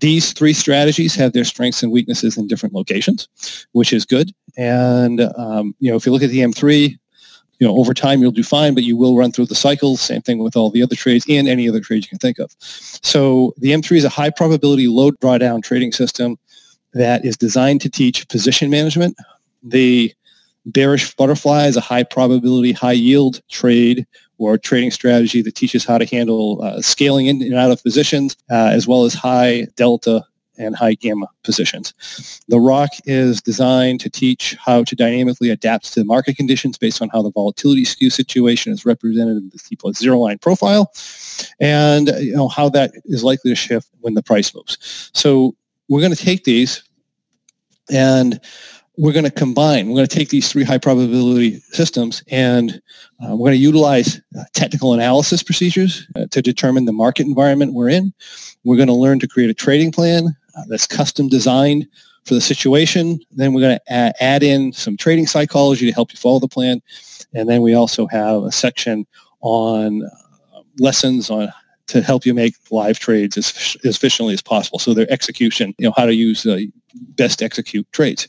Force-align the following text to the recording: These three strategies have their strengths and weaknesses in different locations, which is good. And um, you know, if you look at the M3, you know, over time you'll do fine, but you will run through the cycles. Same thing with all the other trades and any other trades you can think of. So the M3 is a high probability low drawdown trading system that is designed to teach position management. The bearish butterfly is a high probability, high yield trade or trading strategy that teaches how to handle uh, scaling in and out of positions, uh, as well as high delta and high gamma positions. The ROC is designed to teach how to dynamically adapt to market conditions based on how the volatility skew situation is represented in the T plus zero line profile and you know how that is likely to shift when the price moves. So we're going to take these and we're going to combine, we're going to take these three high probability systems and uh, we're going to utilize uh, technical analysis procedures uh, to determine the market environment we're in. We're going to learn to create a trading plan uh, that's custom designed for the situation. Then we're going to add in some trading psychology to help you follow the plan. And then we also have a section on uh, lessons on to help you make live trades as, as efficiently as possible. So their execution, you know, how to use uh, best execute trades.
These 0.00 0.32
three 0.32 0.52
strategies 0.52 1.14
have 1.14 1.32
their 1.32 1.44
strengths 1.44 1.82
and 1.82 1.92
weaknesses 1.92 2.36
in 2.36 2.46
different 2.46 2.74
locations, 2.74 3.28
which 3.72 3.92
is 3.92 4.04
good. 4.04 4.32
And 4.56 5.20
um, 5.36 5.74
you 5.78 5.90
know, 5.90 5.96
if 5.96 6.06
you 6.06 6.12
look 6.12 6.22
at 6.22 6.30
the 6.30 6.40
M3, 6.40 6.98
you 7.60 7.66
know, 7.66 7.76
over 7.76 7.92
time 7.92 8.22
you'll 8.22 8.30
do 8.32 8.42
fine, 8.42 8.74
but 8.74 8.84
you 8.84 8.96
will 8.96 9.16
run 9.16 9.30
through 9.30 9.46
the 9.46 9.54
cycles. 9.54 10.00
Same 10.00 10.22
thing 10.22 10.38
with 10.38 10.56
all 10.56 10.70
the 10.70 10.82
other 10.82 10.96
trades 10.96 11.26
and 11.28 11.46
any 11.46 11.68
other 11.68 11.80
trades 11.80 12.06
you 12.06 12.08
can 12.08 12.18
think 12.18 12.38
of. 12.38 12.50
So 12.58 13.52
the 13.58 13.70
M3 13.70 13.98
is 13.98 14.04
a 14.04 14.08
high 14.08 14.30
probability 14.30 14.88
low 14.88 15.10
drawdown 15.10 15.62
trading 15.62 15.92
system 15.92 16.38
that 16.94 17.24
is 17.24 17.36
designed 17.36 17.82
to 17.82 17.90
teach 17.90 18.26
position 18.28 18.70
management. 18.70 19.16
The 19.62 20.12
bearish 20.66 21.14
butterfly 21.16 21.66
is 21.66 21.76
a 21.76 21.82
high 21.82 22.02
probability, 22.02 22.72
high 22.72 22.92
yield 22.92 23.42
trade 23.50 24.06
or 24.40 24.56
trading 24.56 24.90
strategy 24.90 25.42
that 25.42 25.54
teaches 25.54 25.84
how 25.84 25.98
to 25.98 26.06
handle 26.06 26.60
uh, 26.62 26.80
scaling 26.80 27.26
in 27.26 27.42
and 27.42 27.54
out 27.54 27.70
of 27.70 27.82
positions, 27.82 28.36
uh, 28.50 28.70
as 28.72 28.88
well 28.88 29.04
as 29.04 29.12
high 29.12 29.66
delta 29.76 30.24
and 30.56 30.74
high 30.74 30.94
gamma 30.94 31.28
positions. 31.44 32.42
The 32.48 32.58
ROC 32.58 32.88
is 33.04 33.42
designed 33.42 34.00
to 34.00 34.10
teach 34.10 34.56
how 34.58 34.84
to 34.84 34.96
dynamically 34.96 35.50
adapt 35.50 35.92
to 35.94 36.04
market 36.04 36.36
conditions 36.36 36.78
based 36.78 37.02
on 37.02 37.10
how 37.10 37.22
the 37.22 37.30
volatility 37.30 37.84
skew 37.84 38.08
situation 38.08 38.72
is 38.72 38.86
represented 38.86 39.36
in 39.36 39.50
the 39.50 39.58
T 39.58 39.76
plus 39.76 39.98
zero 39.98 40.18
line 40.18 40.38
profile 40.38 40.92
and 41.60 42.08
you 42.18 42.34
know 42.34 42.48
how 42.48 42.68
that 42.70 42.92
is 43.04 43.22
likely 43.22 43.50
to 43.50 43.54
shift 43.54 43.88
when 44.00 44.14
the 44.14 44.22
price 44.22 44.54
moves. 44.54 45.10
So 45.14 45.54
we're 45.88 46.00
going 46.00 46.14
to 46.14 46.24
take 46.24 46.44
these 46.44 46.82
and 47.90 48.40
we're 49.00 49.12
going 49.12 49.24
to 49.24 49.30
combine, 49.30 49.88
we're 49.88 49.96
going 49.96 50.06
to 50.06 50.14
take 50.14 50.28
these 50.28 50.52
three 50.52 50.62
high 50.62 50.76
probability 50.76 51.58
systems 51.72 52.22
and 52.30 52.82
uh, 53.24 53.30
we're 53.30 53.46
going 53.48 53.52
to 53.52 53.56
utilize 53.56 54.20
uh, 54.38 54.44
technical 54.52 54.92
analysis 54.92 55.42
procedures 55.42 56.06
uh, 56.16 56.26
to 56.30 56.42
determine 56.42 56.84
the 56.84 56.92
market 56.92 57.26
environment 57.26 57.72
we're 57.72 57.88
in. 57.88 58.12
We're 58.62 58.76
going 58.76 58.88
to 58.88 58.94
learn 58.94 59.18
to 59.20 59.26
create 59.26 59.48
a 59.48 59.54
trading 59.54 59.90
plan 59.90 60.26
uh, 60.54 60.62
that's 60.68 60.86
custom 60.86 61.28
designed 61.28 61.88
for 62.26 62.34
the 62.34 62.42
situation. 62.42 63.18
Then 63.30 63.54
we're 63.54 63.62
going 63.62 63.78
to 63.78 64.22
add 64.22 64.42
in 64.42 64.74
some 64.74 64.98
trading 64.98 65.26
psychology 65.26 65.86
to 65.86 65.94
help 65.94 66.12
you 66.12 66.18
follow 66.18 66.38
the 66.38 66.46
plan. 66.46 66.82
And 67.32 67.48
then 67.48 67.62
we 67.62 67.72
also 67.72 68.06
have 68.08 68.42
a 68.42 68.52
section 68.52 69.06
on 69.40 70.04
uh, 70.04 70.60
lessons 70.78 71.30
on 71.30 71.50
to 71.86 72.02
help 72.02 72.26
you 72.26 72.34
make 72.34 72.54
live 72.70 72.98
trades 72.98 73.38
as, 73.38 73.76
as 73.84 73.96
efficiently 73.96 74.34
as 74.34 74.42
possible. 74.42 74.78
So 74.78 74.92
their 74.92 75.10
execution, 75.10 75.74
you 75.78 75.88
know, 75.88 75.94
how 75.96 76.06
to 76.06 76.14
use 76.14 76.46
uh, 76.46 76.60
best 77.16 77.42
execute 77.42 77.90
trades. 77.92 78.28